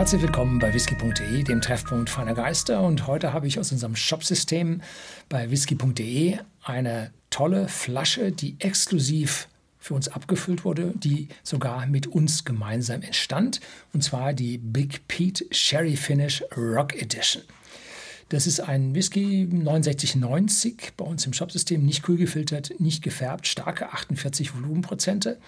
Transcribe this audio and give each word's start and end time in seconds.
Herzlich 0.00 0.22
willkommen 0.22 0.58
bei 0.58 0.72
whisky.de, 0.72 1.42
dem 1.42 1.60
Treffpunkt 1.60 2.08
feiner 2.08 2.32
Geister. 2.32 2.80
Und 2.80 3.06
heute 3.06 3.34
habe 3.34 3.46
ich 3.46 3.58
aus 3.58 3.70
unserem 3.70 3.94
Shopsystem 3.94 4.80
bei 5.28 5.50
whisky.de 5.50 6.38
eine 6.64 7.10
tolle 7.28 7.68
Flasche, 7.68 8.32
die 8.32 8.56
exklusiv 8.60 9.46
für 9.78 9.92
uns 9.92 10.08
abgefüllt 10.08 10.64
wurde, 10.64 10.94
die 10.96 11.28
sogar 11.42 11.84
mit 11.84 12.06
uns 12.06 12.46
gemeinsam 12.46 13.02
entstand. 13.02 13.60
Und 13.92 14.02
zwar 14.02 14.32
die 14.32 14.56
Big 14.56 15.06
Pete 15.06 15.44
Sherry 15.50 15.96
Finish 15.96 16.42
Rock 16.56 16.94
Edition. 16.94 17.42
Das 18.30 18.46
ist 18.46 18.60
ein 18.60 18.94
Whisky 18.94 19.46
6990 19.50 20.92
bei 20.96 21.04
uns 21.04 21.26
im 21.26 21.34
Shopsystem, 21.34 21.84
nicht 21.84 22.02
kühl 22.02 22.16
gefiltert, 22.16 22.72
nicht 22.80 23.02
gefärbt, 23.02 23.46
starke 23.46 23.92
48 23.92 24.54
Volumenprozente. 24.54 25.38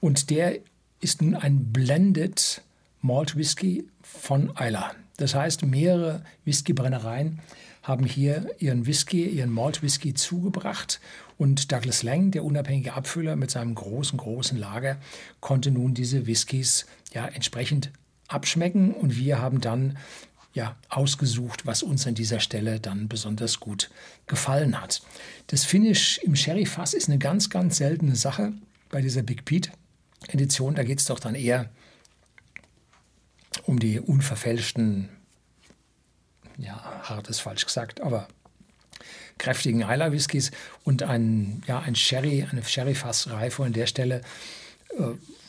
Und 0.00 0.28
der 0.28 0.58
ist 1.00 1.22
nun 1.22 1.34
ein 1.34 1.72
Blended 1.72 2.60
Malt 3.02 3.36
Whisky 3.36 3.88
von 4.02 4.52
Isla. 4.58 4.94
Das 5.16 5.34
heißt, 5.34 5.64
mehrere 5.64 6.22
Whiskybrennereien 6.44 7.40
haben 7.82 8.04
hier 8.04 8.50
ihren 8.58 8.86
Whisky, 8.86 9.24
ihren 9.26 9.50
Malt 9.50 9.82
Whisky 9.82 10.14
zugebracht 10.14 11.00
und 11.38 11.72
Douglas 11.72 12.02
Lang, 12.02 12.30
der 12.30 12.44
unabhängige 12.44 12.92
Abfüller 12.92 13.36
mit 13.36 13.50
seinem 13.50 13.74
großen, 13.74 14.18
großen 14.18 14.58
Lager, 14.58 14.98
konnte 15.40 15.70
nun 15.70 15.94
diese 15.94 16.26
Whiskys 16.26 16.86
ja 17.12 17.26
entsprechend 17.26 17.90
abschmecken 18.28 18.92
und 18.92 19.16
wir 19.16 19.40
haben 19.40 19.60
dann 19.60 19.96
ja, 20.52 20.76
ausgesucht, 20.88 21.66
was 21.66 21.82
uns 21.82 22.06
an 22.06 22.14
dieser 22.14 22.40
Stelle 22.40 22.80
dann 22.80 23.08
besonders 23.08 23.60
gut 23.60 23.90
gefallen 24.26 24.80
hat. 24.80 25.02
Das 25.46 25.64
Finish 25.64 26.18
im 26.18 26.34
Sherry-Fass 26.34 26.92
ist 26.92 27.08
eine 27.08 27.18
ganz, 27.18 27.50
ganz 27.50 27.76
seltene 27.76 28.16
Sache 28.16 28.52
bei 28.90 29.00
dieser 29.00 29.22
Big 29.22 29.44
Pete 29.44 29.70
Edition. 30.28 30.74
Da 30.74 30.82
geht 30.82 30.98
es 30.98 31.06
doch 31.06 31.20
dann 31.20 31.34
eher 31.34 31.70
um 33.70 33.78
die 33.78 34.00
unverfälschten, 34.00 35.08
ja, 36.58 36.74
hart 37.04 37.28
ist 37.28 37.38
falsch 37.38 37.64
gesagt, 37.64 38.00
aber 38.00 38.26
kräftigen 39.38 39.82
Isla 39.82 40.10
Whiskys 40.10 40.50
und 40.82 41.04
ein, 41.04 41.62
ja, 41.68 41.78
ein 41.78 41.94
Sherry, 41.94 42.44
eine 42.50 42.64
Sherry-Fassreife 42.64 43.62
an 43.62 43.72
der 43.72 43.86
Stelle 43.86 44.22
äh, 44.98 45.02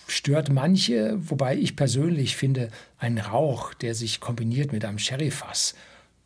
stört 0.05 0.51
manche, 0.51 1.17
wobei 1.17 1.57
ich 1.57 1.75
persönlich 1.75 2.37
finde, 2.37 2.69
ein 2.99 3.17
Rauch, 3.17 3.73
der 3.73 3.95
sich 3.95 4.19
kombiniert 4.19 4.71
mit 4.71 4.85
einem 4.85 4.99
Sherry-Fass, 4.99 5.73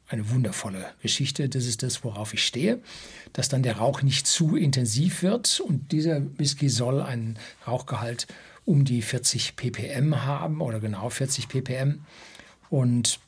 eine 0.09 0.29
wundervolle 0.29 0.85
Geschichte. 1.01 1.47
Das 1.47 1.65
ist 1.65 1.81
das, 1.81 2.03
worauf 2.03 2.33
ich 2.33 2.45
stehe, 2.45 2.79
dass 3.31 3.47
dann 3.47 3.63
der 3.63 3.77
Rauch 3.77 4.01
nicht 4.01 4.27
zu 4.27 4.57
intensiv 4.57 5.23
wird 5.23 5.61
und 5.61 5.93
dieser 5.93 6.21
Whisky 6.37 6.67
soll 6.67 7.01
einen 7.01 7.39
Rauchgehalt 7.65 8.27
um 8.65 8.83
die 8.83 9.01
40 9.01 9.55
ppm 9.55 10.23
haben 10.23 10.61
oder 10.61 10.79
genau 10.79 11.09
40 11.09 11.47
ppm. 11.47 12.03
Und 12.69 13.19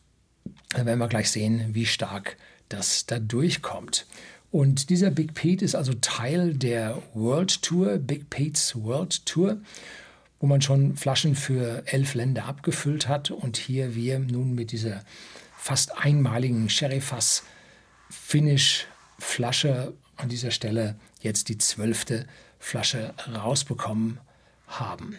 dann 0.69 0.85
werden 0.85 0.99
wir 0.99 1.07
gleich 1.07 1.31
sehen, 1.31 1.73
wie 1.73 1.85
stark 1.85 2.37
das 2.69 3.05
da 3.05 3.19
durchkommt. 3.19 4.05
Und 4.51 4.89
dieser 4.89 5.11
Big 5.11 5.33
Pete 5.33 5.63
ist 5.63 5.75
also 5.75 5.93
Teil 5.93 6.53
der 6.53 7.01
World 7.13 7.61
Tour, 7.61 7.97
Big 7.97 8.29
Pete's 8.29 8.75
World 8.75 9.25
Tour, 9.25 9.57
wo 10.39 10.47
man 10.47 10.61
schon 10.61 10.95
Flaschen 10.95 11.35
für 11.35 11.83
elf 11.85 12.13
Länder 12.13 12.45
abgefüllt 12.45 13.07
hat. 13.07 13.31
Und 13.31 13.57
hier 13.57 13.95
wir 13.95 14.19
nun 14.19 14.55
mit 14.55 14.71
dieser 14.71 15.03
fast 15.57 15.97
einmaligen 15.97 16.69
Sherry-Fass 16.69 17.43
Finish-Flasche 18.09 19.93
an 20.15 20.29
dieser 20.29 20.51
Stelle 20.51 20.95
jetzt 21.21 21.49
die 21.49 21.57
zwölfte 21.57 22.25
Flasche 22.57 23.13
rausbekommen 23.33 24.19
haben. 24.67 25.17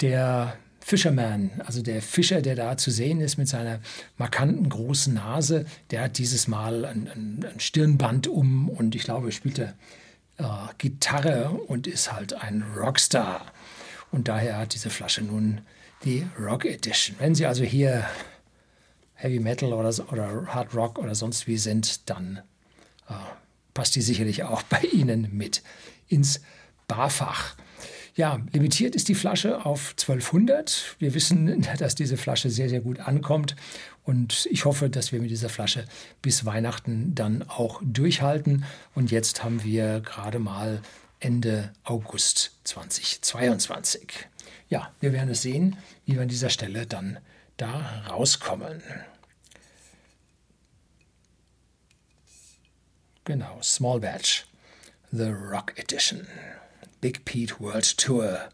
Der 0.00 0.56
Fisherman, 0.80 1.50
also 1.64 1.82
der 1.82 2.02
Fischer, 2.02 2.42
der 2.42 2.56
da 2.56 2.76
zu 2.76 2.90
sehen 2.90 3.20
ist 3.20 3.36
mit 3.36 3.48
seiner 3.48 3.80
markanten 4.16 4.68
großen 4.68 5.14
Nase, 5.14 5.64
der 5.90 6.02
hat 6.02 6.18
dieses 6.18 6.48
Mal 6.48 6.84
ein, 6.84 7.08
ein, 7.08 7.46
ein 7.52 7.60
Stirnband 7.60 8.26
um 8.26 8.68
und 8.68 8.94
ich 8.94 9.04
glaube, 9.04 9.28
er 9.28 9.32
spielte 9.32 9.74
äh, 10.38 10.44
Gitarre 10.78 11.50
und 11.50 11.86
ist 11.86 12.12
halt 12.12 12.34
ein 12.34 12.64
Rockstar. 12.76 13.46
Und 14.10 14.28
daher 14.28 14.58
hat 14.58 14.74
diese 14.74 14.90
Flasche 14.90 15.22
nun 15.22 15.62
die 16.04 16.26
Rock 16.38 16.64
Edition. 16.64 17.16
Wenn 17.18 17.34
Sie 17.34 17.46
also 17.46 17.64
hier 17.64 18.04
Heavy 19.14 19.38
Metal 19.38 19.72
oder, 19.72 19.90
oder 20.12 20.46
Hard 20.46 20.74
Rock 20.74 20.98
oder 20.98 21.14
sonst 21.14 21.46
wie 21.46 21.58
sind, 21.58 22.10
dann 22.10 22.42
äh, 23.08 23.14
passt 23.72 23.94
die 23.94 24.02
sicherlich 24.02 24.42
auch 24.42 24.62
bei 24.68 24.80
Ihnen 24.80 25.28
mit 25.32 25.62
ins 26.08 26.40
Barfach. 26.88 27.54
Ja, 28.14 28.40
limitiert 28.52 28.94
ist 28.94 29.08
die 29.08 29.14
Flasche 29.14 29.64
auf 29.64 29.90
1200. 29.92 30.96
Wir 30.98 31.14
wissen, 31.14 31.66
dass 31.78 31.94
diese 31.94 32.16
Flasche 32.16 32.50
sehr, 32.50 32.68
sehr 32.68 32.80
gut 32.80 33.00
ankommt. 33.00 33.56
Und 34.04 34.46
ich 34.50 34.64
hoffe, 34.64 34.90
dass 34.90 35.12
wir 35.12 35.20
mit 35.20 35.30
dieser 35.30 35.48
Flasche 35.48 35.86
bis 36.20 36.44
Weihnachten 36.44 37.14
dann 37.14 37.42
auch 37.42 37.80
durchhalten. 37.82 38.64
Und 38.94 39.10
jetzt 39.10 39.42
haben 39.42 39.64
wir 39.64 40.00
gerade 40.00 40.38
mal 40.38 40.82
Ende 41.20 41.72
August 41.84 42.52
2022. 42.64 44.28
Ja, 44.68 44.92
wir 45.00 45.12
werden 45.12 45.30
es 45.30 45.42
sehen, 45.42 45.76
wie 46.04 46.14
wir 46.14 46.22
an 46.22 46.28
dieser 46.28 46.50
Stelle 46.50 46.86
dann 46.86 47.18
da 47.56 48.02
rauskommen. 48.08 48.82
Genau, 53.24 53.62
Small 53.62 54.00
Batch, 54.00 54.46
The 55.12 55.28
Rock 55.28 55.78
Edition. 55.78 56.26
Big 57.02 57.24
Pete 57.24 57.58
World 57.58 57.98
Tour. 57.98 58.48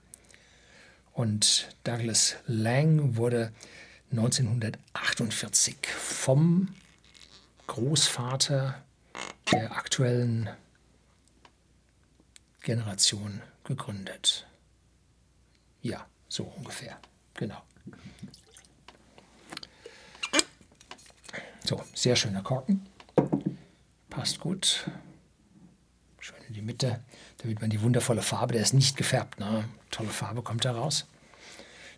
Und 1.13 1.69
Douglas 1.85 2.37
Lang 2.47 3.17
wurde 3.17 3.53
1948 4.11 5.77
vom 5.87 6.75
Großvater 7.67 8.83
der 9.53 9.73
aktuellen 9.77 10.49
Generation 12.63 13.43
gegründet. 13.65 14.47
Ja, 15.83 16.07
so 16.31 16.45
ungefähr. 16.45 16.99
Genau. 17.35 17.63
So, 21.65 21.85
sehr 21.93 22.17
schöner 22.17 22.43
Korken. 22.43 22.87
Passt 24.09 24.41
gut 24.41 24.89
die 26.59 26.65
Mitte, 26.65 27.01
damit 27.39 27.61
man 27.61 27.71
die 27.71 27.83
wundervolle 27.83 28.23
Farbe, 28.23 28.55
der 28.55 28.63
ist 28.63 28.75
nicht 28.75 28.97
gefärbt, 28.97 29.39
ne? 29.39 29.65
tolle 29.91 30.09
Farbe 30.09 30.43
kommt 30.43 30.65
da 30.65 30.73
raus. 30.73 31.07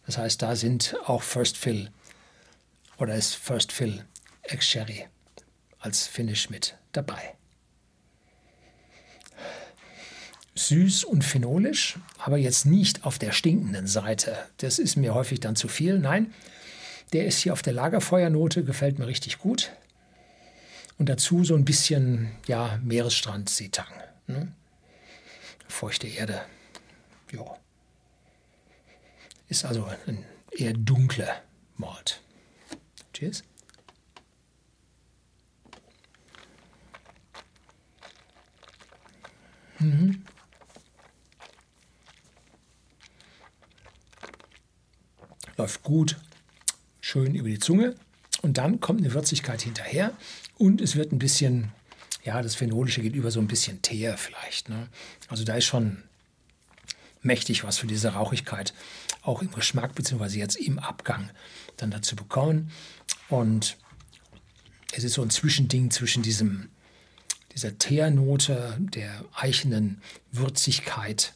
Das 0.04 0.18
heißt, 0.18 0.42
da 0.42 0.54
sind 0.54 0.96
auch 1.06 1.22
First 1.22 1.56
Fill 1.56 1.90
oder 2.98 3.14
ist 3.14 3.34
First 3.34 3.72
Fill 3.72 4.04
Ex 4.42 4.66
Sherry 4.66 5.06
als 5.78 6.06
Finish 6.06 6.50
mit 6.50 6.76
dabei. 6.92 7.34
Süß 10.56 11.04
und 11.04 11.24
phenolisch, 11.24 11.98
aber 12.18 12.36
jetzt 12.36 12.66
nicht 12.66 13.04
auf 13.06 13.18
der 13.18 13.32
stinkenden 13.32 13.86
Seite. 13.86 14.36
Das 14.58 14.78
ist 14.78 14.96
mir 14.96 15.14
häufig 15.14 15.40
dann 15.40 15.56
zu 15.56 15.68
viel. 15.68 15.98
Nein, 15.98 16.34
der 17.14 17.24
ist 17.24 17.38
hier 17.38 17.54
auf 17.54 17.62
der 17.62 17.72
Lagerfeuernote, 17.72 18.62
gefällt 18.62 18.98
mir 18.98 19.06
richtig 19.06 19.38
gut. 19.38 19.70
Und 20.98 21.08
dazu 21.08 21.44
so 21.44 21.54
ein 21.54 21.64
bisschen 21.64 22.30
ja, 22.46 22.78
Meeresstrand-Seetang. 22.84 23.86
Ne? 24.30 24.52
Feuchte 25.68 26.06
Erde. 26.06 26.44
Ja. 27.32 27.56
Ist 29.48 29.64
also 29.64 29.84
ein 30.06 30.24
eher 30.52 30.72
dunkler 30.72 31.42
Malt. 31.76 32.22
Cheers. 33.12 33.42
Mhm. 39.78 40.24
Läuft 45.56 45.82
gut, 45.82 46.16
schön 47.00 47.34
über 47.34 47.48
die 47.48 47.58
Zunge. 47.58 47.96
Und 48.42 48.56
dann 48.56 48.80
kommt 48.80 49.00
eine 49.00 49.12
Würzigkeit 49.12 49.60
hinterher 49.62 50.12
und 50.56 50.80
es 50.80 50.96
wird 50.96 51.12
ein 51.12 51.18
bisschen 51.18 51.72
ja, 52.24 52.42
das 52.42 52.54
Phenolische 52.54 53.02
geht 53.02 53.14
über 53.14 53.30
so 53.30 53.40
ein 53.40 53.48
bisschen 53.48 53.82
Teer 53.82 54.18
vielleicht. 54.18 54.68
Ne? 54.68 54.88
Also 55.28 55.44
da 55.44 55.54
ist 55.54 55.64
schon 55.64 56.02
mächtig 57.22 57.64
was 57.64 57.78
für 57.78 57.86
diese 57.86 58.10
Rauchigkeit 58.14 58.72
auch 59.22 59.42
im 59.42 59.50
Geschmack 59.50 59.94
beziehungsweise 59.94 60.38
jetzt 60.38 60.56
im 60.56 60.78
Abgang 60.78 61.30
dann 61.76 61.90
dazu 61.90 62.16
bekommen. 62.16 62.70
Und 63.28 63.76
es 64.92 65.04
ist 65.04 65.14
so 65.14 65.22
ein 65.22 65.30
Zwischending 65.30 65.90
zwischen 65.90 66.22
diesem, 66.22 66.68
dieser 67.54 67.78
Teernote, 67.78 68.76
der 68.78 69.24
eichenen 69.34 70.00
Würzigkeit 70.32 71.34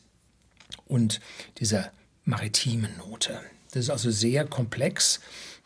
und 0.87 1.21
dieser 1.59 1.93
maritimen 2.25 2.97
Note. 2.97 3.41
Das 3.73 3.85
ist 3.85 3.91
also 3.91 4.11
sehr 4.11 4.47
komplex, 4.47 5.21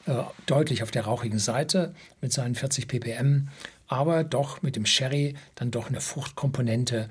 äh, 0.07 0.23
deutlich 0.47 0.83
auf 0.83 0.91
der 0.91 1.05
rauchigen 1.05 1.39
Seite 1.39 1.95
mit 2.21 2.33
seinen 2.33 2.55
40 2.55 2.89
ppm, 2.89 3.49
aber 3.89 4.23
doch 4.23 4.63
mit 4.63 4.77
dem 4.77 4.87
Sherry 4.87 5.35
dann 5.55 5.71
doch 5.71 5.89
eine 5.89 6.01
Fruchtkomponente, 6.01 7.09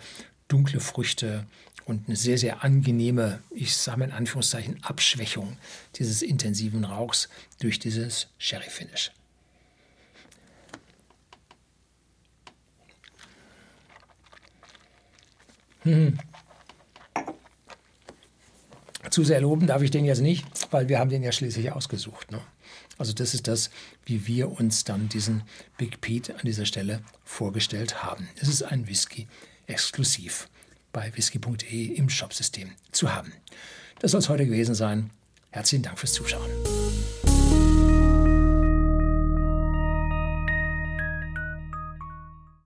dunkle 0.47 0.79
Früchte 0.79 1.45
und 1.85 2.07
eine 2.07 2.15
sehr, 2.15 2.37
sehr 2.37 2.63
angenehme, 2.63 3.41
ich 3.49 3.75
sage 3.75 3.99
mal 3.99 4.05
in 4.05 4.11
Anführungszeichen, 4.11 4.83
Abschwächung 4.83 5.57
dieses 5.95 6.21
intensiven 6.21 6.85
Rauchs 6.85 7.29
durch 7.59 7.79
dieses 7.79 8.27
Sherry-Finish. 8.37 9.11
Hm. 15.83 16.17
Zu 19.17 19.23
sehr 19.23 19.41
loben 19.41 19.65
darf 19.65 19.81
ich 19.81 19.89
den 19.89 20.05
jetzt 20.05 20.21
nicht, 20.21 20.45
weil 20.69 20.89
wir 20.89 20.99
haben 20.99 21.09
den 21.09 21.23
ja 21.23 21.31
schließlich 21.31 21.71
ausgesucht. 21.71 22.31
Ne? 22.31 22.39
Also 22.99 23.13
das 23.13 23.33
ist 23.33 23.47
das, 23.47 23.71
wie 24.05 24.27
wir 24.27 24.51
uns 24.51 24.83
dann 24.83 25.09
diesen 25.09 25.41
Big 25.75 26.01
Pete 26.01 26.35
an 26.35 26.41
dieser 26.43 26.67
Stelle 26.67 27.01
vorgestellt 27.23 28.03
haben. 28.03 28.29
Es 28.39 28.47
ist 28.47 28.61
ein 28.61 28.87
Whisky 28.87 29.27
exklusiv 29.65 30.49
bei 30.93 31.11
whisky.de 31.15 31.85
im 31.95 32.09
Shopsystem 32.09 32.73
zu 32.91 33.11
haben. 33.11 33.33
Das 33.97 34.11
soll 34.11 34.19
es 34.19 34.29
heute 34.29 34.45
gewesen 34.45 34.75
sein. 34.75 35.09
Herzlichen 35.49 35.81
Dank 35.81 35.97
fürs 35.97 36.13
Zuschauen. 36.13 36.51